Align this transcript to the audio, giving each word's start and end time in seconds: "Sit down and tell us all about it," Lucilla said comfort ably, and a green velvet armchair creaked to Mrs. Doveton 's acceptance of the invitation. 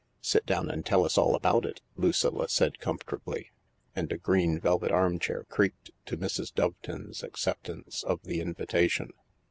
"Sit 0.19 0.47
down 0.47 0.67
and 0.67 0.83
tell 0.83 1.05
us 1.05 1.15
all 1.15 1.35
about 1.35 1.63
it," 1.63 1.79
Lucilla 1.95 2.49
said 2.49 2.79
comfort 2.79 3.21
ably, 3.27 3.51
and 3.95 4.11
a 4.11 4.17
green 4.17 4.59
velvet 4.59 4.89
armchair 4.89 5.43
creaked 5.43 5.91
to 6.07 6.17
Mrs. 6.17 6.51
Doveton 6.51 7.13
's 7.13 7.21
acceptance 7.21 8.01
of 8.01 8.19
the 8.23 8.41
invitation. 8.41 9.11